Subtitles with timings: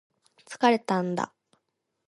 [0.47, 1.31] 疲れたんだ